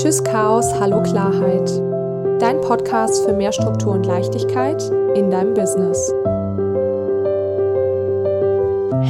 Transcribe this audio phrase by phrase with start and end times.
[0.00, 1.70] Tschüss Chaos, Hallo Klarheit.
[2.40, 4.82] Dein Podcast für mehr Struktur und Leichtigkeit
[5.14, 6.10] in deinem Business.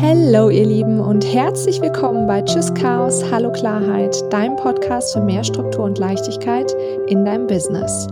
[0.02, 5.44] Hallo ihr Lieben und herzlich willkommen bei Tschüss Chaos, Hallo Klarheit, deinem Podcast für mehr
[5.44, 6.74] Struktur und Leichtigkeit
[7.06, 8.08] in deinem Business.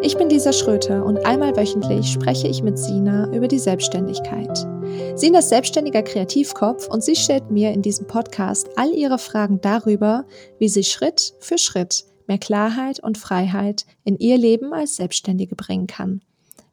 [0.00, 4.66] Ich bin Lisa Schröter und einmal wöchentlich spreche ich mit Sina über die Selbstständigkeit.
[5.14, 10.24] Sina ist selbstständiger Kreativkopf und sie stellt mir in diesem Podcast all ihre Fragen darüber,
[10.58, 15.86] wie sie Schritt für Schritt mehr Klarheit und Freiheit in ihr Leben als Selbstständige bringen
[15.86, 16.22] kann.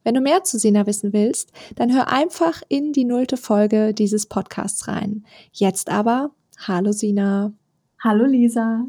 [0.03, 4.25] Wenn du mehr zu Sina wissen willst, dann hör einfach in die nullte Folge dieses
[4.25, 5.25] Podcasts rein.
[5.51, 6.31] Jetzt aber,
[6.67, 7.53] hallo Sina.
[8.03, 8.85] Hallo Lisa.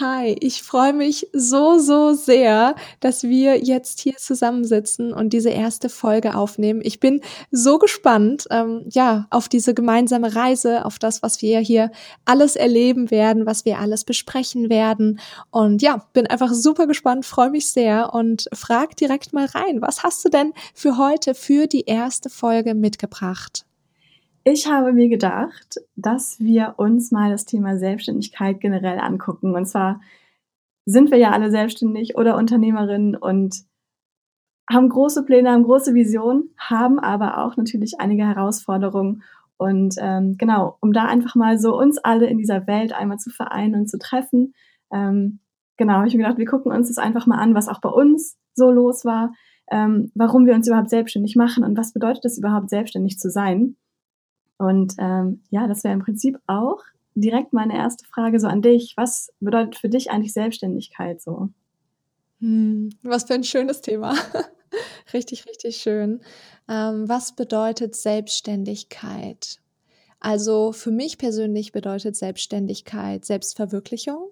[0.00, 5.90] Hi, ich freue mich so, so sehr, dass wir jetzt hier zusammensitzen und diese erste
[5.90, 6.80] Folge aufnehmen.
[6.82, 11.90] Ich bin so gespannt, ähm, ja, auf diese gemeinsame Reise, auf das, was wir hier
[12.24, 15.20] alles erleben werden, was wir alles besprechen werden.
[15.50, 19.82] Und ja, bin einfach super gespannt, freue mich sehr und frag direkt mal rein.
[19.82, 23.66] Was hast du denn für heute, für die erste Folge mitgebracht?
[24.44, 29.54] Ich habe mir gedacht, dass wir uns mal das Thema Selbstständigkeit generell angucken.
[29.54, 30.00] Und zwar
[30.84, 33.62] sind wir ja alle selbstständig oder Unternehmerinnen und
[34.68, 39.22] haben große Pläne, haben große Visionen, haben aber auch natürlich einige Herausforderungen.
[39.58, 43.30] Und ähm, genau, um da einfach mal so uns alle in dieser Welt einmal zu
[43.30, 44.54] vereinen und zu treffen,
[44.92, 45.38] ähm,
[45.76, 47.90] genau, habe ich mir gedacht, wir gucken uns das einfach mal an, was auch bei
[47.90, 49.34] uns so los war,
[49.70, 53.76] ähm, warum wir uns überhaupt selbstständig machen und was bedeutet es überhaupt, selbstständig zu sein.
[54.58, 56.78] Und ähm, ja, das wäre im Prinzip auch
[57.14, 58.94] direkt meine erste Frage so an dich.
[58.96, 61.48] Was bedeutet für dich eigentlich Selbstständigkeit so?
[62.40, 64.14] Hm, was für ein schönes Thema.
[65.12, 66.20] richtig, richtig schön.
[66.68, 69.60] Ähm, was bedeutet Selbstständigkeit?
[70.20, 74.30] Also für mich persönlich bedeutet Selbstständigkeit Selbstverwirklichung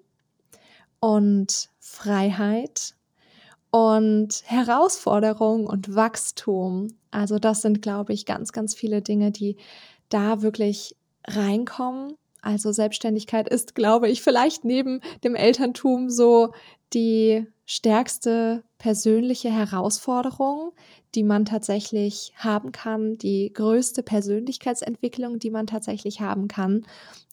[1.00, 2.94] und Freiheit
[3.70, 6.88] und Herausforderung und Wachstum.
[7.10, 9.56] Also das sind, glaube ich, ganz, ganz viele Dinge, die
[10.10, 12.14] da wirklich reinkommen.
[12.42, 16.52] Also Selbstständigkeit ist, glaube ich, vielleicht neben dem Elterntum so
[16.92, 20.72] die stärkste persönliche Herausforderung,
[21.14, 26.86] die man tatsächlich haben kann, die größte Persönlichkeitsentwicklung, die man tatsächlich haben kann.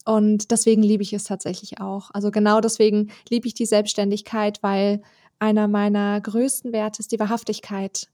[0.05, 2.11] Und deswegen liebe ich es tatsächlich auch.
[2.13, 5.01] Also genau deswegen liebe ich die Selbstständigkeit, weil
[5.39, 8.07] einer meiner größten Werte ist die Wahrhaftigkeit.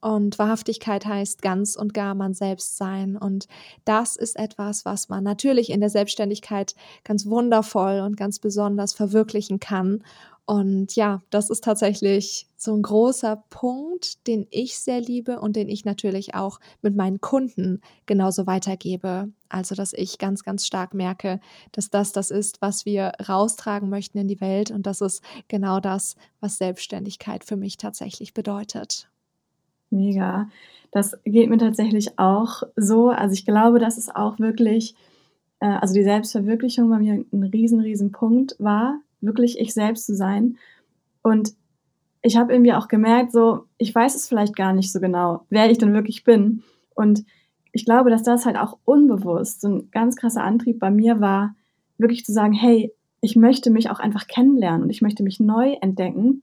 [0.00, 3.16] Und Wahrhaftigkeit heißt ganz und gar man selbst sein.
[3.16, 3.46] Und
[3.84, 6.74] das ist etwas, was man natürlich in der Selbstständigkeit
[7.04, 10.02] ganz wundervoll und ganz besonders verwirklichen kann.
[10.46, 15.68] Und ja, das ist tatsächlich so ein großer Punkt, den ich sehr liebe und den
[15.68, 19.28] ich natürlich auch mit meinen Kunden genauso weitergebe.
[19.48, 21.40] Also, dass ich ganz, ganz stark merke,
[21.72, 24.70] dass das das ist, was wir raustragen möchten in die Welt.
[24.70, 29.09] Und das ist genau das, was Selbstständigkeit für mich tatsächlich bedeutet.
[29.90, 30.48] Mega.
[30.92, 33.10] Das geht mir tatsächlich auch so.
[33.10, 34.94] Also ich glaube, dass es auch wirklich,
[35.60, 40.14] äh, also die Selbstverwirklichung bei mir ein riesen, riesen Punkt war, wirklich ich selbst zu
[40.14, 40.56] sein.
[41.22, 41.54] Und
[42.22, 45.70] ich habe irgendwie auch gemerkt, so, ich weiß es vielleicht gar nicht so genau, wer
[45.70, 46.62] ich denn wirklich bin.
[46.94, 47.24] Und
[47.72, 51.54] ich glaube, dass das halt auch unbewusst so ein ganz krasser Antrieb bei mir war,
[51.98, 55.74] wirklich zu sagen, hey, ich möchte mich auch einfach kennenlernen und ich möchte mich neu
[55.80, 56.42] entdecken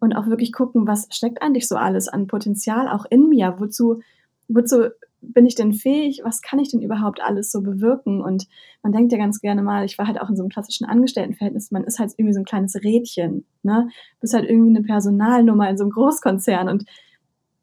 [0.00, 3.56] und auch wirklich gucken, was steckt eigentlich so alles an Potenzial auch in mir?
[3.58, 4.00] Wozu,
[4.48, 4.88] wozu
[5.20, 6.22] bin ich denn fähig?
[6.24, 8.22] Was kann ich denn überhaupt alles so bewirken?
[8.22, 8.46] Und
[8.82, 11.70] man denkt ja ganz gerne mal, ich war halt auch in so einem klassischen Angestelltenverhältnis,
[11.70, 13.88] man ist halt irgendwie so ein kleines Rädchen, ne?
[14.20, 16.84] Bist halt irgendwie eine Personalnummer in so einem Großkonzern und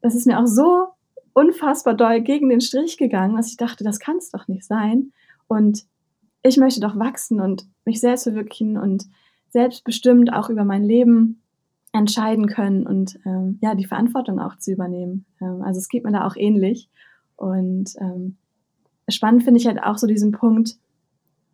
[0.00, 0.86] das ist mir auch so
[1.32, 5.12] unfassbar doll gegen den Strich gegangen, dass ich dachte, das kann es doch nicht sein.
[5.48, 5.84] Und
[6.42, 9.06] ich möchte doch wachsen und mich selbst verwirklichen und
[9.50, 11.42] selbstbestimmt auch über mein Leben
[11.92, 15.24] entscheiden können und ähm, ja, die Verantwortung auch zu übernehmen.
[15.40, 16.88] Ähm, also es geht mir da auch ähnlich.
[17.36, 18.36] Und ähm,
[19.08, 20.76] spannend finde ich halt auch so diesen Punkt,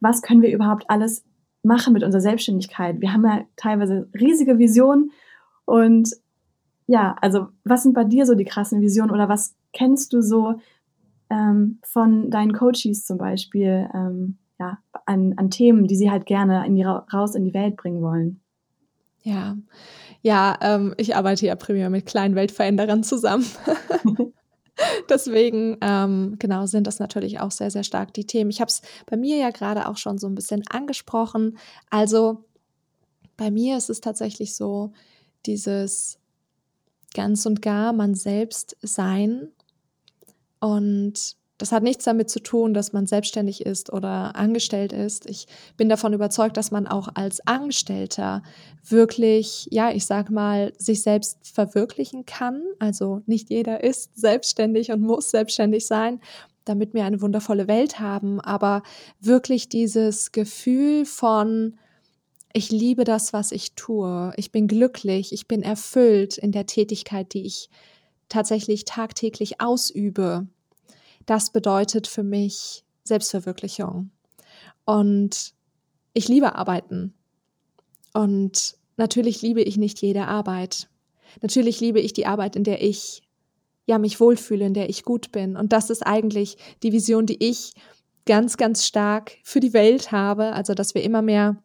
[0.01, 1.25] was können wir überhaupt alles
[1.63, 3.01] machen mit unserer Selbstständigkeit?
[3.01, 5.13] Wir haben ja teilweise riesige Visionen
[5.65, 6.11] und
[6.87, 10.61] ja, also was sind bei dir so die krassen Visionen oder was kennst du so
[11.31, 16.67] ähm, von deinen Coaches zum Beispiel ähm, ja, an, an Themen, die sie halt gerne
[16.67, 18.41] in die, raus in die Welt bringen wollen?
[19.23, 19.57] Ja,
[20.25, 23.45] ja, ähm, ich arbeite ja primär mit kleinen Weltveränderern zusammen.
[25.11, 28.49] Deswegen, ähm, genau, sind das natürlich auch sehr, sehr stark die Themen.
[28.49, 31.59] Ich habe es bei mir ja gerade auch schon so ein bisschen angesprochen.
[31.91, 32.43] Also
[33.37, 34.93] bei mir ist es tatsächlich so,
[35.45, 36.19] dieses
[37.13, 39.49] ganz und gar man selbst sein
[40.59, 45.31] und Das hat nichts damit zu tun, dass man selbstständig ist oder angestellt ist.
[45.31, 45.47] Ich
[45.77, 48.43] bin davon überzeugt, dass man auch als Angestellter
[48.89, 52.63] wirklich, ja, ich sag mal, sich selbst verwirklichen kann.
[52.81, 56.21] Also nicht jeder ist selbstständig und muss selbstständig sein,
[56.65, 58.41] damit wir eine wundervolle Welt haben.
[58.41, 58.83] Aber
[59.21, 61.79] wirklich dieses Gefühl von,
[62.53, 64.33] ich liebe das, was ich tue.
[64.37, 67.71] Ich bin glücklich, ich bin erfüllt in der Tätigkeit, die ich
[68.29, 70.49] tatsächlich tagtäglich ausübe
[71.27, 74.11] das bedeutet für mich Selbstverwirklichung.
[74.85, 75.55] Und
[76.13, 77.15] ich liebe Arbeiten.
[78.13, 80.89] Und natürlich liebe ich nicht jede Arbeit.
[81.43, 83.23] Natürlich liebe ich die Arbeit, in der ich
[83.87, 85.57] ja mich wohlfühle, in der ich gut bin.
[85.57, 87.73] Und das ist eigentlich die Vision, die ich
[88.27, 90.53] ganz, ganz stark für die Welt habe.
[90.53, 91.63] Also, dass wir immer mehr,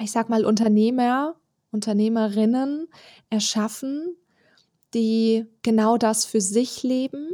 [0.00, 1.34] ich sag mal, Unternehmer,
[1.70, 2.88] Unternehmerinnen
[3.30, 4.16] erschaffen,
[4.94, 7.30] die genau das für sich leben,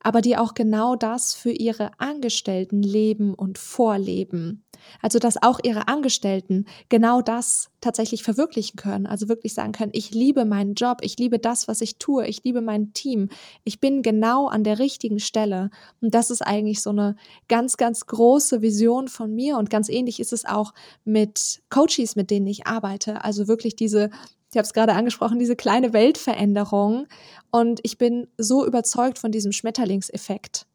[0.00, 4.64] aber die auch genau das für ihre Angestellten leben und vorleben.
[5.00, 9.06] Also dass auch ihre Angestellten genau das tatsächlich verwirklichen können.
[9.06, 12.42] Also wirklich sagen können, ich liebe meinen Job, ich liebe das, was ich tue, ich
[12.44, 13.28] liebe mein Team,
[13.64, 15.70] ich bin genau an der richtigen Stelle.
[16.00, 17.16] Und das ist eigentlich so eine
[17.48, 19.58] ganz, ganz große Vision von mir.
[19.58, 20.72] Und ganz ähnlich ist es auch
[21.04, 23.24] mit Coaches, mit denen ich arbeite.
[23.24, 24.10] Also wirklich diese
[24.54, 27.08] ich habe es gerade angesprochen, diese kleine Weltveränderung.
[27.50, 30.66] Und ich bin so überzeugt von diesem Schmetterlingseffekt.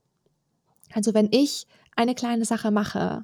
[0.93, 1.65] Also wenn ich
[1.95, 3.23] eine kleine Sache mache,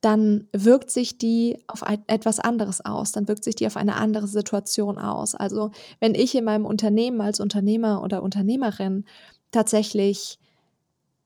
[0.00, 4.26] dann wirkt sich die auf etwas anderes aus, dann wirkt sich die auf eine andere
[4.26, 5.36] Situation aus.
[5.36, 5.70] Also
[6.00, 9.04] wenn ich in meinem Unternehmen als Unternehmer oder Unternehmerin
[9.52, 10.40] tatsächlich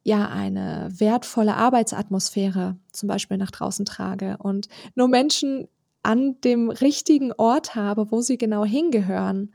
[0.02, 5.66] ja eine wertvolle Arbeitsatmosphäre zum Beispiel nach draußen trage und nur Menschen
[6.04, 9.52] an dem richtigen Ort habe, wo sie genau hingehören,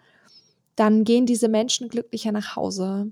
[0.75, 3.11] dann gehen diese Menschen glücklicher nach Hause.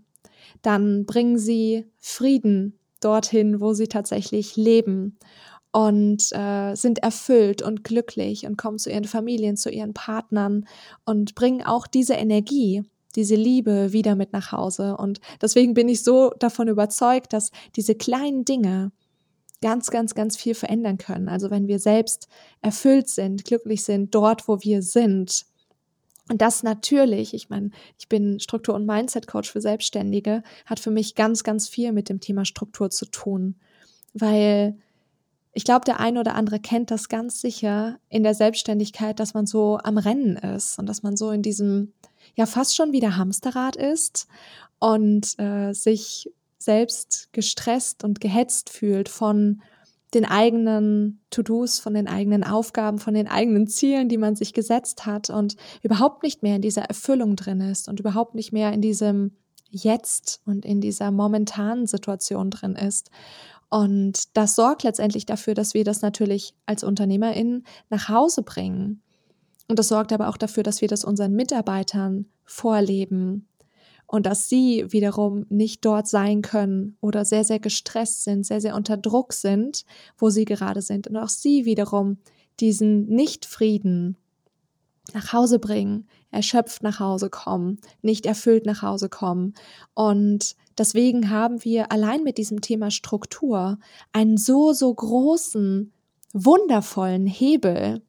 [0.62, 5.18] Dann bringen sie Frieden dorthin, wo sie tatsächlich leben
[5.72, 10.66] und äh, sind erfüllt und glücklich und kommen zu ihren Familien, zu ihren Partnern
[11.06, 12.84] und bringen auch diese Energie,
[13.16, 14.98] diese Liebe wieder mit nach Hause.
[14.98, 18.92] Und deswegen bin ich so davon überzeugt, dass diese kleinen Dinge,
[19.62, 21.30] ganz, ganz, ganz viel verändern können.
[21.30, 22.28] Also wenn wir selbst
[22.62, 25.46] erfüllt sind, glücklich sind, dort, wo wir sind.
[26.30, 31.16] Und das natürlich, ich meine, ich bin Struktur- und Mindset-Coach für Selbstständige, hat für mich
[31.16, 33.56] ganz, ganz viel mit dem Thema Struktur zu tun.
[34.14, 34.78] Weil
[35.54, 39.48] ich glaube, der eine oder andere kennt das ganz sicher in der Selbstständigkeit, dass man
[39.48, 41.94] so am Rennen ist und dass man so in diesem,
[42.36, 44.28] ja, fast schon wieder Hamsterrad ist
[44.78, 46.32] und äh, sich
[46.68, 49.62] selbst gestresst und gehetzt fühlt von
[50.14, 55.06] den eigenen To-Dos, von den eigenen Aufgaben, von den eigenen Zielen, die man sich gesetzt
[55.06, 58.82] hat und überhaupt nicht mehr in dieser Erfüllung drin ist und überhaupt nicht mehr in
[58.82, 59.32] diesem
[59.70, 63.12] Jetzt und in dieser momentanen Situation drin ist.
[63.70, 69.02] Und das sorgt letztendlich dafür, dass wir das natürlich als UnternehmerInnen nach Hause bringen.
[69.70, 73.48] Und das sorgt aber auch dafür, dass wir das unseren Mitarbeitern vorleben
[74.08, 78.76] und dass sie wiederum nicht dort sein können oder sehr, sehr gestresst sind, sehr, sehr
[78.76, 79.84] unter Druck sind,
[80.18, 82.18] wo sie gerade sind und auch sie wiederum
[82.60, 84.18] diesen Nichtfrieden
[85.14, 89.54] nach Hause bringen, erschöpft nach Hause kommen, nicht erfüllt nach Hause kommen.
[89.94, 93.78] Und deswegen haben wir allein mit diesem Thema Struktur
[94.12, 95.94] einen so, so großen,
[96.34, 98.02] wundervollen Hebel,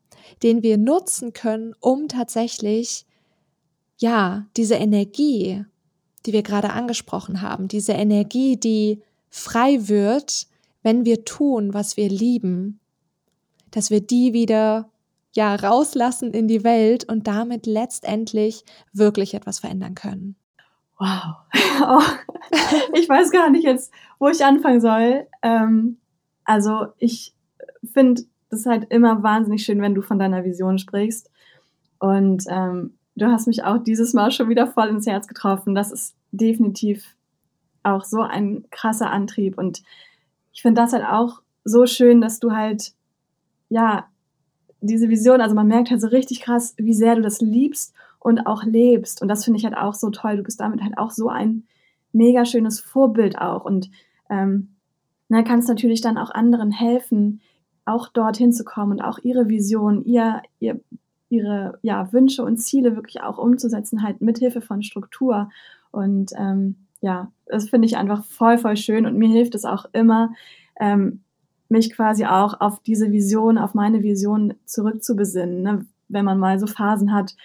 [0.42, 3.06] den wir nutzen können, um tatsächlich,
[3.98, 5.64] ja, diese Energie
[6.28, 10.46] die wir gerade angesprochen haben, diese Energie, die frei wird,
[10.82, 12.80] wenn wir tun, was wir lieben,
[13.70, 14.90] dass wir die wieder
[15.34, 20.36] ja rauslassen in die Welt und damit letztendlich wirklich etwas verändern können.
[20.98, 21.36] Wow.
[21.80, 22.02] Oh,
[22.92, 25.28] ich weiß gar nicht jetzt, wo ich anfangen soll.
[25.42, 25.96] Ähm,
[26.44, 27.32] also ich
[27.94, 31.30] finde das halt immer wahnsinnig schön, wenn du von deiner Vision sprichst.
[32.00, 35.76] Und ähm, du hast mich auch dieses Mal schon wieder voll ins Herz getroffen.
[35.76, 37.14] Das ist definitiv
[37.82, 39.56] auch so ein krasser Antrieb.
[39.58, 39.82] Und
[40.52, 42.92] ich finde das halt auch so schön, dass du halt,
[43.68, 44.06] ja,
[44.80, 48.46] diese Vision, also man merkt halt so richtig krass, wie sehr du das liebst und
[48.46, 49.22] auch lebst.
[49.22, 50.36] Und das finde ich halt auch so toll.
[50.36, 51.64] Du bist damit halt auch so ein
[52.12, 53.64] mega schönes Vorbild auch.
[53.64, 53.90] Und
[54.30, 54.76] ähm,
[55.28, 57.40] dann ne, kannst natürlich dann auch anderen helfen,
[57.84, 60.80] auch dorthin zu kommen und auch ihre Vision, ihr, ihr
[61.30, 65.50] ihre ja, Wünsche und Ziele wirklich auch umzusetzen, halt mithilfe von Struktur.
[65.90, 69.86] Und ähm, ja, das finde ich einfach voll, voll schön und mir hilft es auch
[69.92, 70.32] immer,
[70.80, 71.20] ähm,
[71.68, 75.86] mich quasi auch auf diese Vision, auf meine Vision zurückzubesinnen, ne?
[76.08, 77.36] wenn man mal so Phasen hat,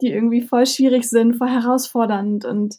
[0.00, 2.78] die irgendwie voll schwierig sind, voll herausfordernd und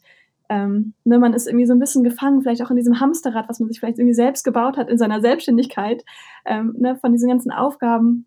[0.50, 3.62] ähm, ne, man ist irgendwie so ein bisschen gefangen, vielleicht auch in diesem Hamsterrad, was
[3.62, 6.04] man sich vielleicht irgendwie selbst gebaut hat in seiner Selbstständigkeit,
[6.46, 8.26] ähm, ne, von diesen ganzen Aufgaben,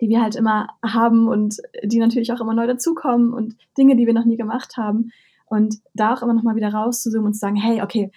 [0.00, 4.06] die wir halt immer haben und die natürlich auch immer neu dazukommen und Dinge, die
[4.06, 5.10] wir noch nie gemacht haben.
[5.50, 8.12] Und da auch immer noch mal wieder rauszuzoomen und zu sagen, hey, okay,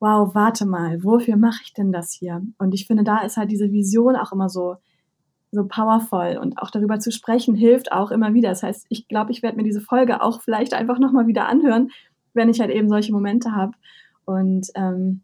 [0.00, 2.42] wow, warte mal, wofür mache ich denn das hier?
[2.56, 4.76] Und ich finde, da ist halt diese Vision auch immer so,
[5.52, 8.48] so powerful und auch darüber zu sprechen hilft auch immer wieder.
[8.48, 11.90] Das heißt, ich glaube, ich werde mir diese Folge auch vielleicht einfach nochmal wieder anhören,
[12.32, 13.72] wenn ich halt eben solche Momente habe
[14.24, 15.20] und ähm,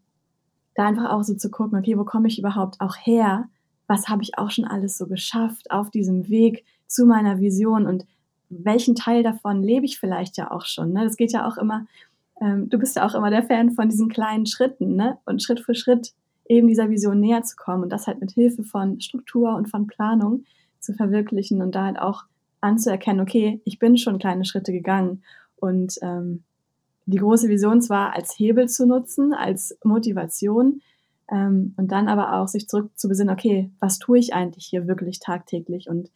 [0.75, 3.49] da einfach auch so zu gucken, okay, wo komme ich überhaupt auch her?
[3.87, 8.05] Was habe ich auch schon alles so geschafft auf diesem Weg zu meiner Vision und
[8.49, 10.93] welchen Teil davon lebe ich vielleicht ja auch schon?
[10.93, 11.03] Ne?
[11.03, 11.85] Das geht ja auch immer
[12.41, 15.17] ähm, du bist ja auch immer der Fan von diesen kleinen Schritten, ne?
[15.25, 16.13] Und Schritt für Schritt
[16.47, 19.87] eben dieser Vision näher zu kommen und das halt mit Hilfe von Struktur und von
[19.87, 20.43] Planung
[20.79, 22.23] zu verwirklichen und da halt auch
[22.61, 25.23] anzuerkennen, okay, ich bin schon kleine Schritte gegangen
[25.55, 26.43] und ähm,
[27.05, 30.81] die große Vision zwar als Hebel zu nutzen, als Motivation
[31.31, 34.87] ähm, und dann aber auch sich zurück zu besinnen, okay, was tue ich eigentlich hier
[34.87, 36.09] wirklich tagtäglich und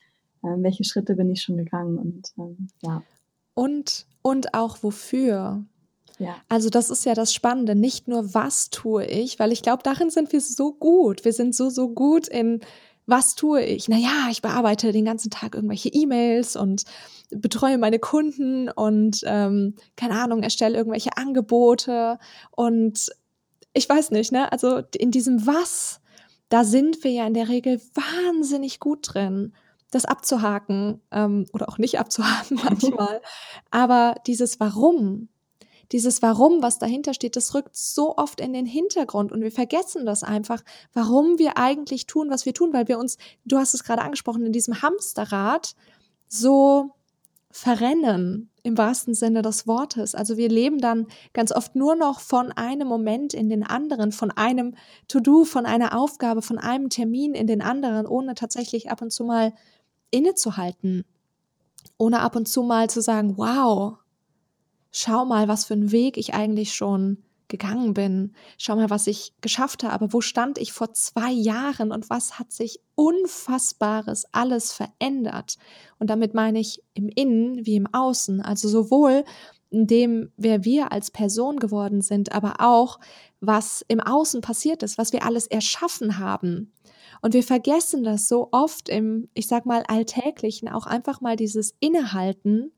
[0.43, 3.03] ähm, welche Schritte bin ich schon gegangen und ähm, ja.
[3.53, 5.63] Und, und auch wofür.
[6.17, 6.35] Ja.
[6.49, 10.09] Also das ist ja das Spannende, nicht nur was tue ich, weil ich glaube, darin
[10.09, 11.25] sind wir so gut.
[11.25, 12.59] Wir sind so, so gut in
[13.09, 13.89] was tue ich?
[13.89, 16.83] Naja, ich bearbeite den ganzen Tag irgendwelche E-Mails und
[17.31, 22.19] betreue meine Kunden und ähm, keine Ahnung, erstelle irgendwelche Angebote
[22.51, 23.09] und
[23.73, 24.51] ich weiß nicht, ne?
[24.51, 26.01] Also in diesem Was,
[26.49, 29.53] da sind wir ja in der Regel wahnsinnig gut drin
[29.91, 33.21] das abzuhaken ähm, oder auch nicht abzuhaken manchmal.
[33.71, 35.29] Aber dieses Warum,
[35.91, 40.05] dieses Warum, was dahinter steht, das rückt so oft in den Hintergrund und wir vergessen
[40.05, 43.83] das einfach, warum wir eigentlich tun, was wir tun, weil wir uns, du hast es
[43.83, 45.75] gerade angesprochen, in diesem Hamsterrad
[46.27, 46.91] so
[47.51, 50.13] verrennen im wahrsten Sinne des Wortes.
[50.13, 54.29] Also wir leben dann ganz oft nur noch von einem Moment in den anderen, von
[54.31, 54.75] einem
[55.07, 59.23] To-Do, von einer Aufgabe, von einem Termin in den anderen, ohne tatsächlich ab und zu
[59.23, 59.53] mal
[60.11, 61.05] innezuhalten,
[61.97, 63.97] ohne ab und zu mal zu sagen, wow,
[64.91, 68.33] schau mal, was für einen Weg ich eigentlich schon gegangen bin.
[68.57, 70.13] Schau mal, was ich geschafft habe.
[70.13, 75.57] Wo stand ich vor zwei Jahren und was hat sich Unfassbares alles verändert?
[75.97, 78.41] Und damit meine ich im Innen wie im Außen.
[78.41, 79.25] Also sowohl
[79.69, 82.99] in dem, wer wir als Person geworden sind, aber auch,
[83.39, 86.73] was im Außen passiert ist, was wir alles erschaffen haben.
[87.21, 91.75] Und wir vergessen das so oft im, ich sag mal, alltäglichen, auch einfach mal dieses
[91.79, 92.71] Innehalten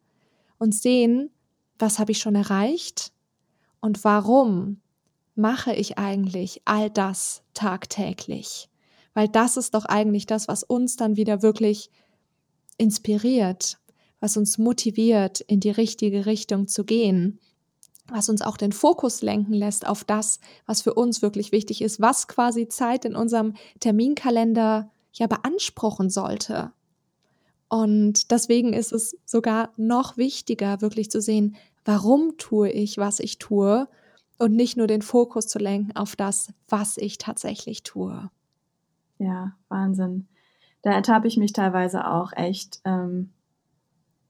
[0.58, 1.32] und sehen,
[1.80, 3.12] was habe ich schon erreicht
[3.80, 4.82] und warum
[5.36, 8.70] mache ich eigentlich all das tagtäglich?
[9.14, 11.90] Weil das ist doch eigentlich das, was uns dann wieder wirklich
[12.78, 13.80] inspiriert,
[14.22, 17.40] was uns motiviert, in die richtige Richtung zu gehen,
[18.08, 22.00] was uns auch den Fokus lenken lässt auf das, was für uns wirklich wichtig ist,
[22.00, 26.72] was quasi Zeit in unserem Terminkalender ja beanspruchen sollte.
[27.68, 33.40] Und deswegen ist es sogar noch wichtiger, wirklich zu sehen, warum tue ich, was ich
[33.40, 33.88] tue
[34.38, 38.30] und nicht nur den Fokus zu lenken auf das, was ich tatsächlich tue.
[39.20, 40.28] Ja, Wahnsinn.
[40.82, 43.32] Da ertappe ich mich teilweise auch echt, ähm,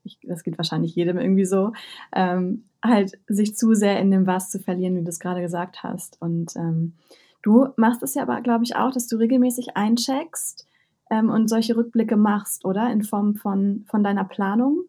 [0.03, 1.73] ich, das geht wahrscheinlich jedem irgendwie so,
[2.13, 5.83] ähm, halt sich zu sehr in dem Was zu verlieren, wie du es gerade gesagt
[5.83, 6.21] hast.
[6.21, 6.93] Und ähm,
[7.41, 10.67] du machst es ja aber, glaube ich, auch, dass du regelmäßig eincheckst
[11.11, 12.91] ähm, und solche Rückblicke machst, oder?
[12.91, 14.83] In Form von, von deiner Planung.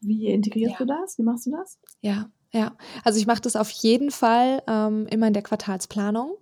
[0.00, 0.78] Wie integrierst ja.
[0.78, 1.18] du das?
[1.18, 1.78] Wie machst du das?
[2.00, 2.72] Ja, ja.
[3.04, 6.36] Also ich mache das auf jeden Fall ähm, immer in der Quartalsplanung.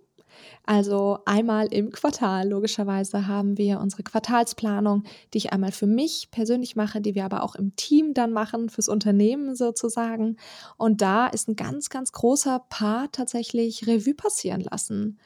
[0.65, 5.03] Also einmal im Quartal, logischerweise, haben wir unsere Quartalsplanung,
[5.33, 8.69] die ich einmal für mich persönlich mache, die wir aber auch im Team dann machen,
[8.69, 10.37] fürs Unternehmen sozusagen.
[10.77, 15.19] Und da ist ein ganz, ganz großer Part tatsächlich Revue passieren lassen.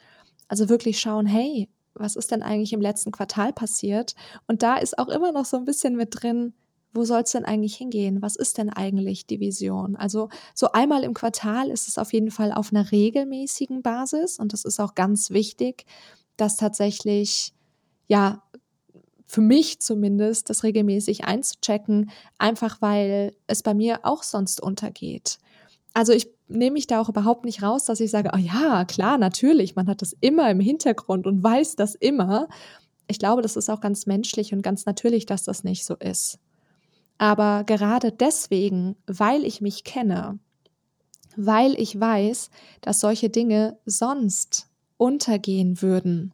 [0.48, 4.14] Also wirklich schauen, hey, was ist denn eigentlich im letzten Quartal passiert?
[4.46, 6.52] Und da ist auch immer noch so ein bisschen mit drin,
[6.92, 8.22] wo soll es denn eigentlich hingehen?
[8.22, 9.96] Was ist denn eigentlich die Vision?
[9.96, 14.52] Also so einmal im Quartal ist es auf jeden Fall auf einer regelmäßigen Basis und
[14.52, 15.84] das ist auch ganz wichtig,
[16.36, 17.52] dass tatsächlich,
[18.08, 18.42] ja,
[19.26, 25.38] für mich zumindest, das regelmäßig einzuchecken, einfach weil es bei mir auch sonst untergeht.
[25.92, 29.18] Also ich nehme mich da auch überhaupt nicht raus, dass ich sage, oh ja, klar,
[29.18, 32.48] natürlich, man hat das immer im Hintergrund und weiß das immer.
[33.06, 36.38] Ich glaube, das ist auch ganz menschlich und ganz natürlich, dass das nicht so ist.
[37.20, 40.38] Aber gerade deswegen, weil ich mich kenne,
[41.36, 42.48] weil ich weiß,
[42.80, 46.32] dass solche Dinge sonst untergehen würden,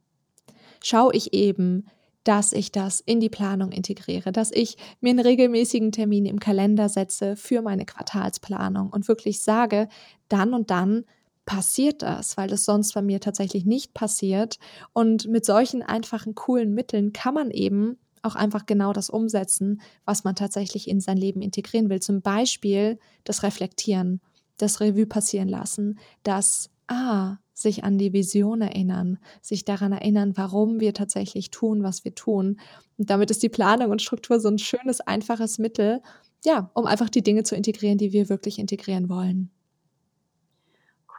[0.80, 1.86] schaue ich eben,
[2.22, 6.88] dass ich das in die Planung integriere, dass ich mir einen regelmäßigen Termin im Kalender
[6.88, 9.88] setze für meine Quartalsplanung und wirklich sage,
[10.28, 11.04] dann und dann
[11.46, 14.60] passiert das, weil das sonst bei mir tatsächlich nicht passiert.
[14.92, 20.24] Und mit solchen einfachen, coolen Mitteln kann man eben auch einfach genau das umsetzen, was
[20.24, 22.00] man tatsächlich in sein Leben integrieren will.
[22.00, 24.20] Zum Beispiel das Reflektieren,
[24.58, 30.78] das Revue passieren lassen, das Ah, sich an die Vision erinnern, sich daran erinnern, warum
[30.78, 32.60] wir tatsächlich tun, was wir tun.
[32.96, 36.00] Und damit ist die Planung und Struktur so ein schönes, einfaches Mittel,
[36.44, 39.50] ja, um einfach die Dinge zu integrieren, die wir wirklich integrieren wollen.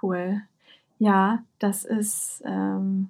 [0.02, 0.42] Cool.
[1.00, 3.10] Ja, das ist, ähm,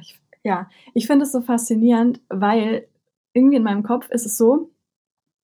[0.00, 2.86] ich, ja, ich finde es so faszinierend, weil
[3.32, 4.70] irgendwie in meinem Kopf ist es so,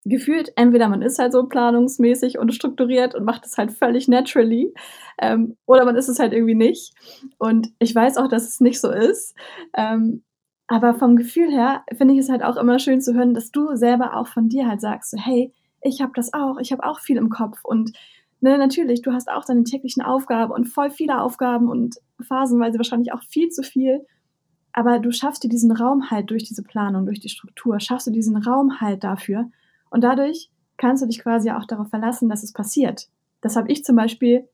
[0.07, 4.73] gefühlt, entweder man ist halt so planungsmäßig und strukturiert und macht es halt völlig naturally,
[5.21, 6.95] ähm, oder man ist es halt irgendwie nicht.
[7.39, 9.35] Und ich weiß auch, dass es nicht so ist.
[9.77, 10.23] Ähm,
[10.69, 13.75] aber vom Gefühl her finde ich es halt auch immer schön zu hören, dass du
[13.77, 15.53] selber auch von dir halt sagst, so, hey,
[15.83, 17.93] ich habe das auch, ich habe auch viel im Kopf und
[18.41, 23.13] ne, natürlich, du hast auch deine täglichen Aufgaben und voll viele Aufgaben und phasenweise wahrscheinlich
[23.13, 24.07] auch viel zu viel.
[24.77, 28.11] Aber du schaffst dir diesen Raum halt durch diese Planung, durch die Struktur, schaffst du
[28.11, 29.51] diesen Raum halt dafür,
[29.91, 33.09] und dadurch kannst du dich quasi auch darauf verlassen, dass es passiert.
[33.41, 34.47] Das habe ich zum Beispiel,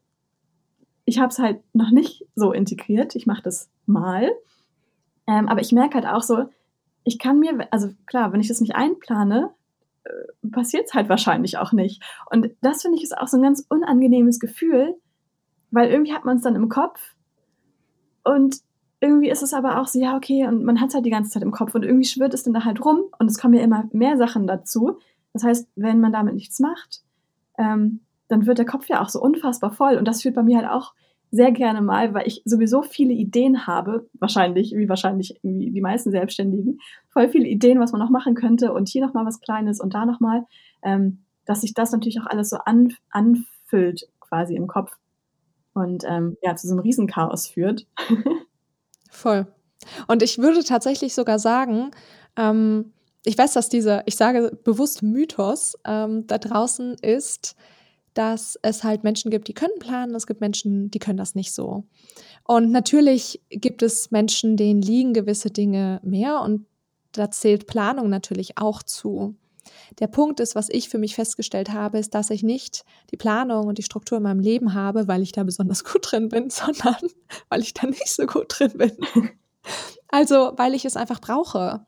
[1.05, 3.17] ich habe es halt noch nicht so integriert.
[3.17, 4.31] Ich mache das mal.
[5.27, 6.49] Ähm, aber ich merke halt auch so,
[7.03, 9.51] ich kann mir, also klar, wenn ich das nicht einplane,
[10.05, 12.03] äh, passiert es halt wahrscheinlich auch nicht.
[12.31, 14.95] Und das finde ich ist auch so ein ganz unangenehmes Gefühl,
[15.73, 17.17] weil irgendwie hat man es dann im Kopf
[18.23, 18.61] und
[19.03, 21.31] irgendwie ist es aber auch so, ja, okay, und man hat es halt die ganze
[21.31, 23.63] Zeit im Kopf und irgendwie schwirrt es dann da halt rum und es kommen ja
[23.63, 24.99] immer mehr Sachen dazu.
[25.33, 27.03] Das heißt, wenn man damit nichts macht,
[27.59, 29.97] ähm, dann wird der Kopf ja auch so unfassbar voll.
[29.97, 30.95] Und das führt bei mir halt auch
[31.33, 36.79] sehr gerne mal, weil ich sowieso viele Ideen habe, wahrscheinlich, wie wahrscheinlich die meisten Selbstständigen,
[37.09, 40.07] voll viele Ideen, was man noch machen könnte und hier nochmal was Kleines und da
[40.07, 40.45] nochmal,
[40.83, 44.97] ähm, dass sich das natürlich auch alles so an, anfüllt quasi im Kopf
[45.75, 47.87] und ähm, ja, zu so einem Riesenchaos führt.
[49.23, 49.47] voll.
[50.07, 51.91] Und ich würde tatsächlich sogar sagen,
[52.37, 52.93] ähm,
[53.25, 57.55] ich weiß, dass dieser, ich sage bewusst Mythos ähm, da draußen ist,
[58.15, 61.55] dass es halt Menschen gibt, die können planen, es gibt Menschen, die können das nicht
[61.55, 61.85] so.
[62.45, 66.67] Und natürlich gibt es Menschen, denen liegen gewisse Dinge mehr und
[67.13, 69.37] da zählt Planung natürlich auch zu.
[69.99, 73.67] Der Punkt ist, was ich für mich festgestellt habe, ist, dass ich nicht die Planung
[73.67, 76.97] und die Struktur in meinem Leben habe, weil ich da besonders gut drin bin, sondern
[77.49, 78.97] weil ich da nicht so gut drin bin.
[80.09, 81.87] Also, weil ich es einfach brauche.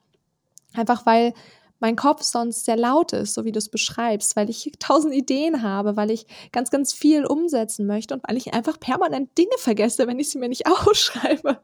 [0.74, 1.34] Einfach weil
[1.80, 5.62] mein Kopf sonst sehr laut ist, so wie du es beschreibst, weil ich tausend Ideen
[5.62, 10.06] habe, weil ich ganz, ganz viel umsetzen möchte und weil ich einfach permanent Dinge vergesse,
[10.06, 11.60] wenn ich sie mir nicht ausschreibe.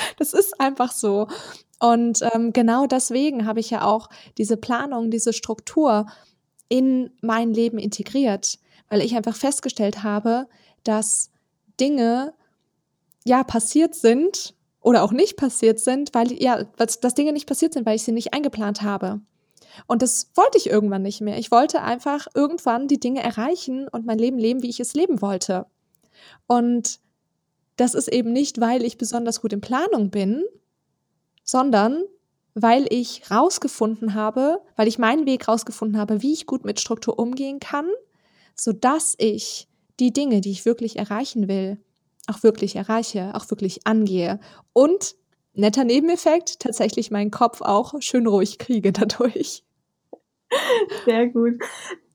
[0.18, 1.28] Das ist einfach so.
[1.78, 6.06] Und ähm, genau deswegen habe ich ja auch diese Planung, diese Struktur
[6.68, 8.58] in mein Leben integriert,
[8.88, 10.46] weil ich einfach festgestellt habe,
[10.84, 11.30] dass
[11.80, 12.34] Dinge
[13.24, 17.86] ja passiert sind oder auch nicht passiert sind, weil ja, dass Dinge nicht passiert sind,
[17.86, 19.20] weil ich sie nicht eingeplant habe.
[19.86, 21.38] Und das wollte ich irgendwann nicht mehr.
[21.38, 25.22] Ich wollte einfach irgendwann die Dinge erreichen und mein Leben leben, wie ich es leben
[25.22, 25.66] wollte.
[26.46, 27.00] Und
[27.80, 30.44] das ist eben nicht, weil ich besonders gut in Planung bin,
[31.44, 32.04] sondern
[32.54, 37.18] weil ich rausgefunden habe, weil ich meinen Weg rausgefunden habe, wie ich gut mit Struktur
[37.18, 37.86] umgehen kann,
[38.54, 39.66] sodass ich
[39.98, 41.78] die Dinge, die ich wirklich erreichen will,
[42.26, 44.40] auch wirklich erreiche, auch wirklich angehe.
[44.74, 45.14] Und
[45.54, 49.64] netter Nebeneffekt, tatsächlich meinen Kopf auch schön ruhig kriege dadurch.
[51.06, 51.54] Sehr gut.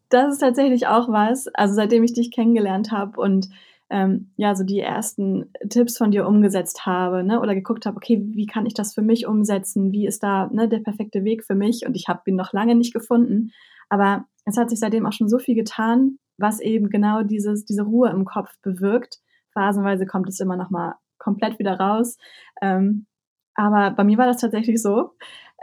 [0.10, 3.50] Das ist tatsächlich auch was, also seitdem ich dich kennengelernt habe und
[3.90, 8.22] ähm, ja, so die ersten Tipps von dir umgesetzt habe, ne, oder geguckt habe, okay,
[8.34, 9.92] wie kann ich das für mich umsetzen?
[9.92, 11.86] Wie ist da ne, der perfekte Weg für mich?
[11.86, 13.52] Und ich habe ihn noch lange nicht gefunden.
[13.90, 17.84] Aber es hat sich seitdem auch schon so viel getan, was eben genau dieses, diese
[17.84, 19.20] Ruhe im Kopf bewirkt
[19.56, 22.18] Phasenweise kommt es immer noch mal komplett wieder raus.
[22.62, 23.08] Ähm,
[23.56, 25.12] aber bei mir war das tatsächlich so.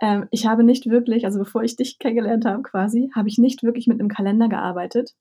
[0.01, 3.63] Ähm, ich habe nicht wirklich, also bevor ich dich kennengelernt habe quasi, habe ich nicht
[3.63, 5.15] wirklich mit einem Kalender gearbeitet.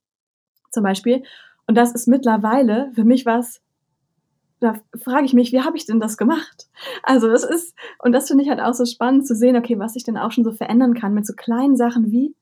[0.71, 1.23] Zum Beispiel.
[1.67, 3.61] Und das ist mittlerweile für mich was,
[4.59, 6.67] da frage ich mich, wie habe ich denn das gemacht?
[7.03, 9.93] Also das ist, und das finde ich halt auch so spannend zu sehen, okay, was
[9.93, 12.35] sich denn auch schon so verändern kann mit so kleinen Sachen wie,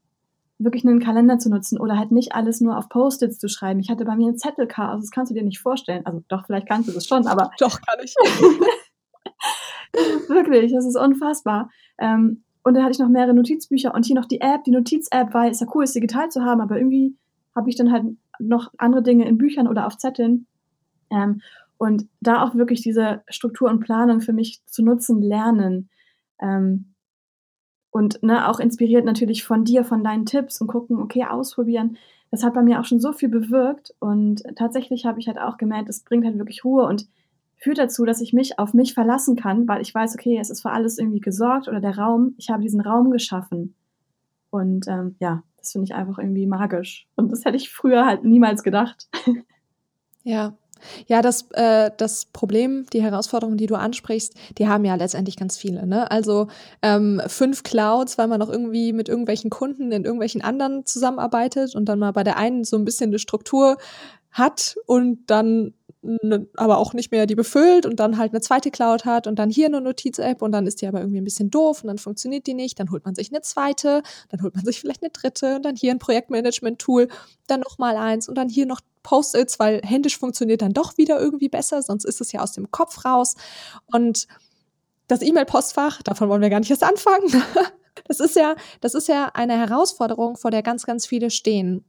[0.60, 3.79] wirklich einen Kalender zu nutzen oder halt nicht alles nur auf Post-its zu schreiben.
[3.79, 6.05] Ich hatte bei mir ein Zettelchaos, das kannst du dir nicht vorstellen.
[6.05, 7.51] Also doch, vielleicht kannst du das schon, aber.
[7.60, 8.13] Doch, kann ich.
[10.27, 11.69] wirklich, das ist unfassbar.
[11.97, 15.34] Ähm, und dann hatte ich noch mehrere Notizbücher und hier noch die App, die Notiz-App,
[15.34, 17.15] weil es ja cool ist, digital zu haben, aber irgendwie
[17.55, 18.03] habe ich dann halt
[18.39, 20.47] noch andere Dinge in Büchern oder auf Zetteln.
[21.12, 21.41] Ähm,
[21.78, 25.89] und da auch wirklich diese Struktur und Planung für mich zu nutzen lernen.
[26.41, 26.93] Ähm,
[27.91, 31.97] und ne, auch inspiriert natürlich von dir, von deinen Tipps und gucken, okay, ausprobieren.
[32.32, 35.58] Das hat bei mir auch schon so viel bewirkt und tatsächlich habe ich halt auch
[35.58, 37.08] gemerkt, es bringt halt wirklich Ruhe und
[37.58, 40.62] führt dazu, dass ich mich auf mich verlassen kann, weil ich weiß, okay, es ist
[40.62, 43.75] für alles irgendwie gesorgt oder der Raum, ich habe diesen Raum geschaffen.
[44.52, 47.08] Und ähm, ja, das finde ich einfach irgendwie magisch.
[47.15, 49.08] Und das hätte ich früher halt niemals gedacht.
[50.24, 50.54] Ja,
[51.08, 55.58] ja, das, äh, das Problem, die Herausforderungen, die du ansprichst, die haben ja letztendlich ganz
[55.58, 55.86] viele.
[55.86, 56.10] Ne?
[56.10, 56.48] Also
[56.82, 61.86] ähm, fünf Clouds, weil man noch irgendwie mit irgendwelchen Kunden in irgendwelchen anderen zusammenarbeitet und
[61.86, 63.78] dann mal bei der einen so ein bisschen eine Struktur
[64.39, 68.71] hat und dann ne, aber auch nicht mehr die befüllt und dann halt eine zweite
[68.71, 71.49] Cloud hat und dann hier eine Notiz-App und dann ist die aber irgendwie ein bisschen
[71.49, 74.65] doof und dann funktioniert die nicht, dann holt man sich eine zweite, dann holt man
[74.65, 77.10] sich vielleicht eine dritte und dann hier ein Projektmanagement-Tool,
[77.47, 81.19] dann noch mal eins und dann hier noch Post-its, weil händisch funktioniert dann doch wieder
[81.19, 83.36] irgendwie besser, sonst ist es ja aus dem Kopf raus
[83.88, 84.28] und
[85.08, 87.28] das E-Mail-Postfach, davon wollen wir gar nicht erst anfangen.
[88.08, 91.84] Das ist ja, das ist ja eine Herausforderung, vor der ganz, ganz viele stehen.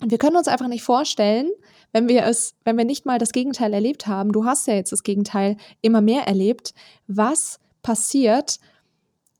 [0.00, 1.50] Und wir können uns einfach nicht vorstellen,
[1.92, 4.92] wenn wir es, wenn wir nicht mal das Gegenteil erlebt haben, du hast ja jetzt
[4.92, 6.74] das Gegenteil immer mehr erlebt,
[7.06, 8.58] was passiert,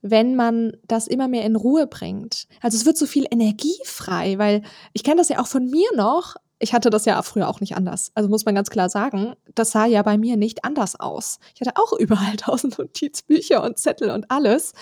[0.01, 2.47] wenn man das immer mehr in Ruhe bringt.
[2.61, 5.88] Also es wird so viel Energie frei, weil ich kenne das ja auch von mir
[5.97, 6.37] noch.
[6.61, 8.11] Ich hatte das ja früher auch nicht anders.
[8.14, 11.38] Also muss man ganz klar sagen, das sah ja bei mir nicht anders aus.
[11.55, 14.73] Ich hatte auch überall tausend Notizbücher und Zettel und alles.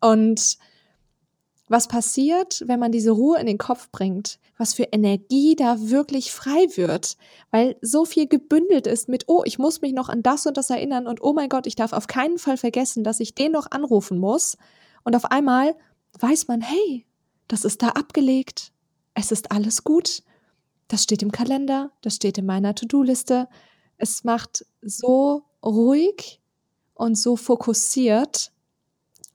[0.00, 0.56] Und
[1.70, 6.32] was passiert, wenn man diese Ruhe in den Kopf bringt, was für Energie da wirklich
[6.32, 7.16] frei wird,
[7.52, 10.68] weil so viel gebündelt ist mit, oh, ich muss mich noch an das und das
[10.68, 13.70] erinnern und oh mein Gott, ich darf auf keinen Fall vergessen, dass ich den noch
[13.70, 14.56] anrufen muss.
[15.04, 15.76] Und auf einmal
[16.18, 17.06] weiß man, hey,
[17.46, 18.72] das ist da abgelegt,
[19.14, 20.24] es ist alles gut,
[20.88, 23.48] das steht im Kalender, das steht in meiner To-Do-Liste.
[23.96, 26.40] Es macht so ruhig
[26.94, 28.50] und so fokussiert.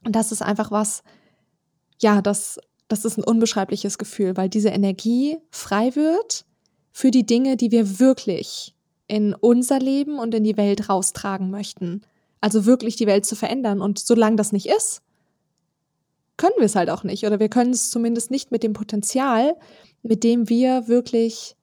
[0.04, 1.02] Und das ist einfach was,
[2.02, 6.46] ja, das, das ist ein unbeschreibliches Gefühl, weil diese Energie frei wird
[6.92, 8.74] für die Dinge, die wir wirklich
[9.08, 12.02] in unser Leben und in die Welt raustragen möchten.
[12.42, 13.82] Also wirklich die Welt zu verändern.
[13.82, 15.02] Und solange das nicht ist,
[16.38, 17.26] können wir es halt auch nicht.
[17.26, 19.56] Oder wir können es zumindest nicht mit dem Potenzial,
[20.04, 21.55] mit dem wir wirklich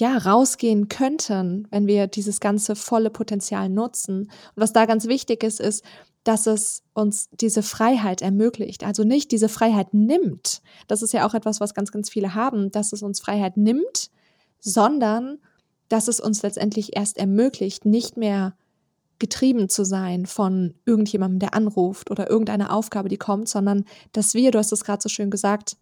[0.00, 4.22] ja, rausgehen könnten, wenn wir dieses ganze volle Potenzial nutzen.
[4.22, 5.84] Und was da ganz wichtig ist, ist,
[6.24, 10.62] dass es uns diese Freiheit ermöglicht, also nicht diese Freiheit nimmt.
[10.88, 14.10] Das ist ja auch etwas, was ganz, ganz viele haben, dass es uns Freiheit nimmt,
[14.58, 15.38] sondern
[15.88, 18.56] dass es uns letztendlich erst ermöglicht, nicht mehr
[19.18, 24.50] getrieben zu sein von irgendjemandem, der anruft oder irgendeiner Aufgabe, die kommt, sondern dass wir,
[24.50, 25.76] du hast es gerade so schön gesagt,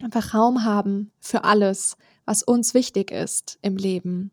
[0.00, 1.96] einfach Raum haben für alles,
[2.28, 4.32] was uns wichtig ist im Leben.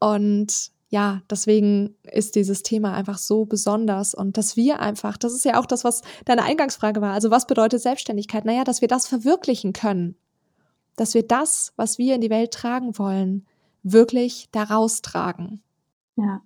[0.00, 5.44] Und ja, deswegen ist dieses Thema einfach so besonders und dass wir einfach, das ist
[5.44, 8.44] ja auch das, was deine Eingangsfrage war, also was bedeutet Selbstständigkeit?
[8.44, 10.16] Naja, dass wir das verwirklichen können,
[10.96, 13.46] dass wir das, was wir in die Welt tragen wollen,
[13.84, 15.62] wirklich daraus tragen.
[16.16, 16.42] Ja,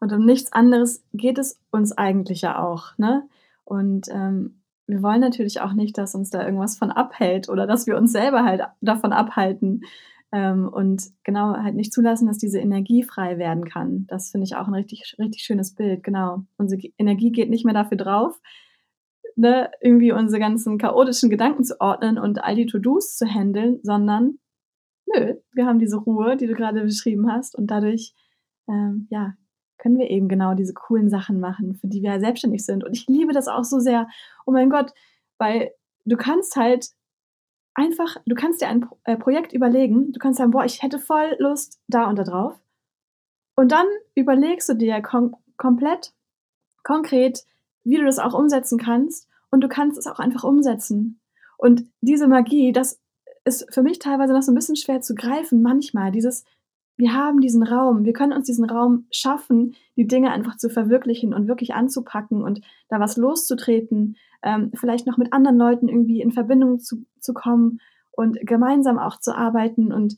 [0.00, 3.28] und um nichts anderes geht es uns eigentlich ja auch, ne?
[3.64, 7.86] Und ähm, wir wollen natürlich auch nicht, dass uns da irgendwas von abhält oder dass
[7.86, 9.82] wir uns selber halt davon abhalten,
[10.36, 14.06] ähm, und genau halt nicht zulassen, dass diese Energie frei werden kann.
[14.06, 16.02] Das finde ich auch ein richtig, richtig schönes Bild.
[16.02, 16.42] Genau.
[16.58, 18.38] Unsere Energie geht nicht mehr dafür drauf,
[19.34, 24.38] ne, irgendwie unsere ganzen chaotischen Gedanken zu ordnen und all die To-Dos zu handeln, sondern
[25.06, 28.12] nö, wir haben diese Ruhe, die du gerade beschrieben hast und dadurch,
[28.68, 29.34] ähm, ja,
[29.78, 32.84] können wir eben genau diese coolen Sachen machen, für die wir ja selbstständig sind.
[32.84, 34.06] Und ich liebe das auch so sehr.
[34.44, 34.92] Oh mein Gott,
[35.38, 35.70] weil
[36.04, 36.90] du kannst halt
[37.76, 41.36] einfach, du kannst dir ein äh, Projekt überlegen, du kannst sagen, boah, ich hätte voll
[41.38, 42.58] Lust da und da drauf.
[43.54, 46.12] Und dann überlegst du dir kom komplett
[46.82, 47.44] konkret,
[47.84, 49.28] wie du das auch umsetzen kannst.
[49.50, 51.20] Und du kannst es auch einfach umsetzen.
[51.56, 53.00] Und diese Magie, das
[53.44, 56.10] ist für mich teilweise noch so ein bisschen schwer zu greifen, manchmal.
[56.10, 56.44] Dieses,
[56.96, 61.34] wir haben diesen Raum, wir können uns diesen Raum schaffen, die Dinge einfach zu verwirklichen
[61.34, 66.32] und wirklich anzupacken und da was loszutreten, ähm, vielleicht noch mit anderen Leuten irgendwie in
[66.32, 67.80] Verbindung zu, zu kommen
[68.12, 70.16] und gemeinsam auch zu arbeiten und,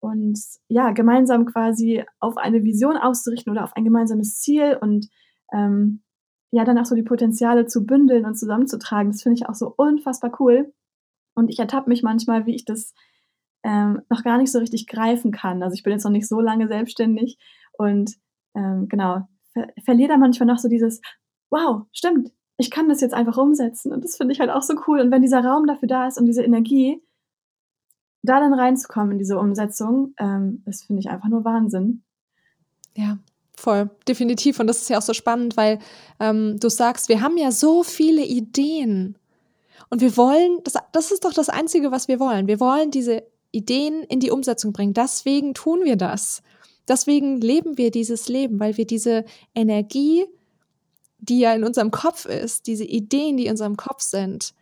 [0.00, 5.08] und ja, gemeinsam quasi auf eine Vision auszurichten oder auf ein gemeinsames Ziel und
[5.52, 6.02] ähm,
[6.50, 9.10] ja, dann auch so die Potenziale zu bündeln und zusammenzutragen.
[9.10, 10.74] Das finde ich auch so unfassbar cool.
[11.34, 12.92] Und ich ertappe mich manchmal, wie ich das
[13.62, 15.62] ähm, noch gar nicht so richtig greifen kann.
[15.62, 17.38] Also ich bin jetzt noch nicht so lange selbstständig
[17.72, 18.12] und
[18.54, 21.00] ähm, genau, ver verliere da manchmal noch so dieses,
[21.50, 23.92] wow, stimmt, ich kann das jetzt einfach umsetzen.
[23.92, 25.00] Und das finde ich halt auch so cool.
[25.00, 27.02] Und wenn dieser Raum dafür da ist und diese Energie,
[28.22, 32.04] da dann reinzukommen in diese Umsetzung, ähm, das finde ich einfach nur Wahnsinn.
[32.96, 33.18] Ja,
[33.56, 34.60] voll, definitiv.
[34.60, 35.78] Und das ist ja auch so spannend, weil
[36.20, 39.18] ähm, du sagst, wir haben ja so viele Ideen.
[39.90, 42.46] Und wir wollen, das, das ist doch das Einzige, was wir wollen.
[42.46, 44.94] Wir wollen diese Ideen in die Umsetzung bringen.
[44.94, 46.42] Deswegen tun wir das.
[46.88, 50.26] Deswegen leben wir dieses Leben, weil wir diese Energie,
[51.18, 54.54] die ja in unserem Kopf ist, diese Ideen, die in unserem Kopf sind,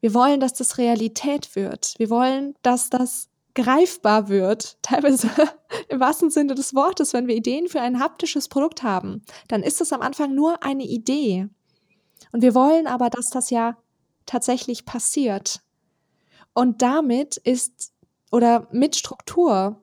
[0.00, 1.94] wir wollen, dass das Realität wird.
[1.98, 5.30] Wir wollen, dass das greifbar wird, teilweise
[5.88, 9.80] im wahrsten Sinne des Wortes, wenn wir Ideen für ein haptisches Produkt haben, dann ist
[9.80, 11.48] es am Anfang nur eine Idee.
[12.32, 13.76] Und wir wollen aber, dass das ja
[14.26, 15.60] tatsächlich passiert.
[16.54, 17.91] Und damit ist,
[18.32, 19.80] oder mit Struktur,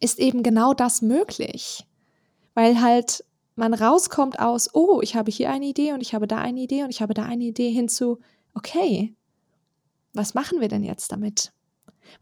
[0.00, 1.86] ist eben genau das möglich.
[2.54, 6.38] Weil halt man rauskommt aus, oh, ich habe hier eine Idee und ich habe da
[6.38, 8.18] eine Idee und ich habe da eine Idee hinzu,
[8.54, 9.14] okay,
[10.12, 11.52] was machen wir denn jetzt damit?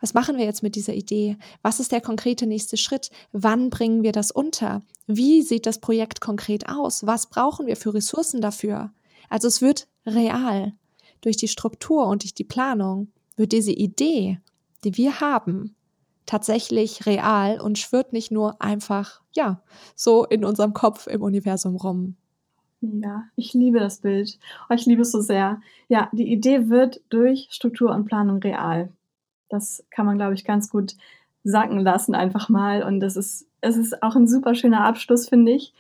[0.00, 1.36] Was machen wir jetzt mit dieser Idee?
[1.62, 3.10] Was ist der konkrete nächste Schritt?
[3.32, 4.82] Wann bringen wir das unter?
[5.06, 7.06] Wie sieht das Projekt konkret aus?
[7.06, 8.92] Was brauchen wir für Ressourcen dafür?
[9.28, 10.72] Also es wird real.
[11.20, 14.40] Durch die Struktur und durch die Planung wird diese Idee,
[14.84, 15.74] die wir haben,
[16.26, 19.62] tatsächlich real und schwirrt nicht nur einfach, ja,
[19.94, 22.16] so in unserem Kopf im Universum rum.
[22.80, 24.38] Ja, ich liebe das Bild.
[24.68, 25.60] Oh, ich liebe es so sehr.
[25.88, 28.90] Ja, die Idee wird durch Struktur und Planung real.
[29.48, 30.94] Das kann man, glaube ich, ganz gut
[31.44, 32.82] sacken lassen einfach mal.
[32.82, 35.72] Und das ist, es ist auch ein super schöner Abschluss, finde ich,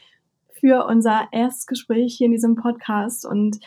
[0.52, 3.26] für unser erstes Gespräch hier in diesem Podcast.
[3.26, 3.60] Und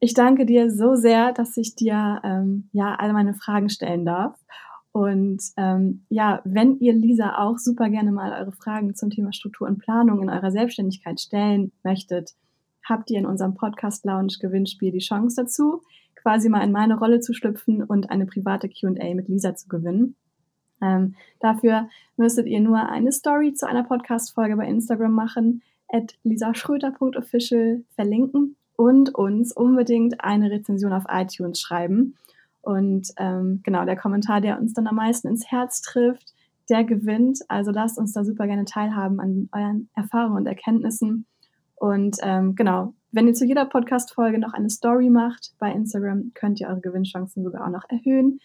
[0.00, 4.34] ich danke dir so sehr, dass ich dir ähm, ja alle meine Fragen stellen darf.
[4.96, 9.68] Und ähm, ja, wenn ihr Lisa auch super gerne mal eure Fragen zum Thema Struktur
[9.68, 12.30] und Planung in eurer Selbstständigkeit stellen möchtet,
[12.82, 15.82] habt ihr in unserem Podcast Lounge Gewinnspiel die Chance dazu
[16.14, 20.16] quasi mal in meine Rolle zu schlüpfen und eine private QA mit Lisa zu gewinnen.
[20.80, 27.84] Ähm, dafür müsstet ihr nur eine Story zu einer Podcast-Folge bei Instagram machen, at lisaschröter.official
[27.96, 32.14] verlinken und uns unbedingt eine Rezension auf iTunes schreiben.
[32.66, 36.34] Und ähm, genau, der Kommentar, der uns dann am meisten ins Herz trifft,
[36.68, 37.38] der gewinnt.
[37.46, 41.26] Also lasst uns da super gerne teilhaben an euren Erfahrungen und Erkenntnissen.
[41.76, 46.58] Und ähm, genau, wenn ihr zu jeder Podcast-Folge noch eine Story macht bei Instagram, könnt
[46.58, 48.40] ihr eure Gewinnchancen sogar auch noch erhöhen.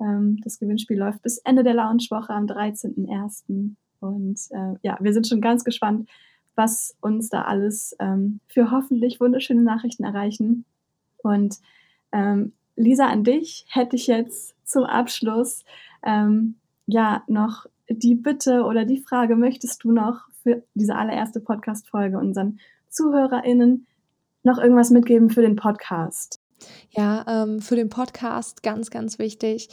[0.00, 3.74] Ähm, das Gewinnspiel läuft bis Ende der Launchwoche am 13.01.
[4.00, 6.08] Und äh, ja, wir sind schon ganz gespannt,
[6.54, 10.64] was uns da alles ähm, für hoffentlich wunderschöne Nachrichten erreichen.
[11.18, 11.58] Und
[12.12, 15.64] ähm, Lisa, an dich hätte ich jetzt zum Abschluss
[16.04, 22.18] ähm, ja noch die Bitte oder die Frage, möchtest du noch für diese allererste Podcast-Folge
[22.18, 23.86] unseren ZuhörerInnen
[24.42, 26.40] noch irgendwas mitgeben für den Podcast?
[26.90, 29.68] Ja, ähm, für den Podcast ganz, ganz wichtig.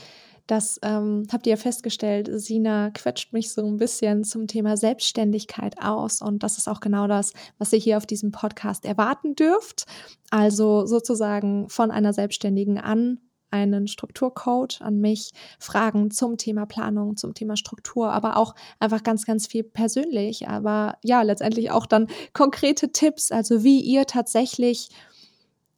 [0.48, 5.82] Das ähm, habt ihr ja festgestellt, Sina quetscht mich so ein bisschen zum Thema Selbstständigkeit
[5.82, 6.22] aus.
[6.22, 9.86] Und das ist auch genau das, was ihr hier auf diesem Podcast erwarten dürft.
[10.32, 13.20] Also sozusagen von einer Selbstständigen an
[13.54, 15.30] einen Strukturcode an mich,
[15.60, 20.98] Fragen zum Thema Planung, zum Thema Struktur, aber auch einfach ganz, ganz viel persönlich, aber
[21.04, 24.90] ja, letztendlich auch dann konkrete Tipps, also wie ihr tatsächlich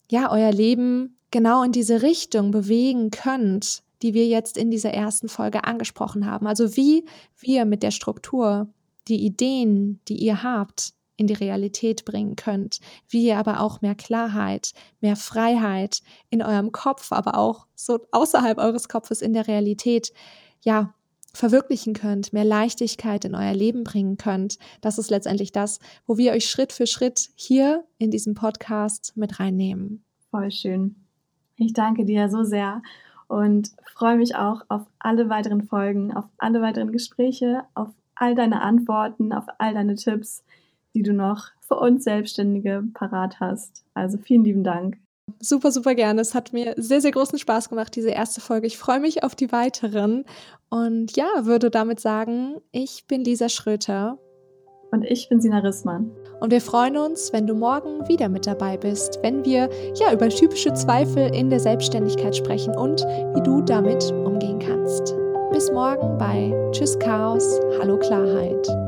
[0.10, 5.28] ja euer Leben genau in diese Richtung bewegen könnt, die wir jetzt in dieser ersten
[5.28, 6.48] Folge angesprochen haben.
[6.48, 7.06] Also wie
[7.40, 8.68] wir mit der Struktur
[9.08, 13.96] die Ideen, die ihr habt, in die Realität bringen könnt, wie ihr aber auch mehr
[13.96, 20.12] Klarheit, mehr Freiheit in eurem Kopf, aber auch so außerhalb eures Kopfes in der Realität,
[20.62, 20.94] ja,
[21.34, 24.58] verwirklichen könnt, mehr Leichtigkeit in euer Leben bringen könnt.
[24.82, 29.40] Das ist letztendlich das, wo wir euch Schritt für Schritt hier in diesem Podcast mit
[29.40, 30.04] reinnehmen.
[30.32, 30.96] Voll schön.
[31.58, 32.82] Ich danke dir so sehr
[33.28, 38.62] und freue mich auch auf alle weiteren Folgen, auf alle weiteren Gespräche, auf all deine
[38.62, 40.44] Antworten, auf all deine Tipps
[40.96, 43.84] die du noch für uns Selbstständige parat hast.
[43.94, 44.98] Also vielen lieben Dank.
[45.40, 46.22] Super, super gerne.
[46.22, 48.68] Es hat mir sehr, sehr großen Spaß gemacht, diese erste Folge.
[48.68, 50.24] Ich freue mich auf die weiteren.
[50.70, 54.18] Und ja, würde damit sagen, ich bin Lisa Schröter.
[54.96, 56.10] Und ich bin Sina Rissmann.
[56.40, 60.30] Und wir freuen uns, wenn du morgen wieder mit dabei bist, wenn wir ja über
[60.30, 65.14] typische Zweifel in der Selbstständigkeit sprechen und wie du damit umgehen kannst.
[65.52, 68.85] Bis morgen bei Tschüss Chaos, Hallo Klarheit.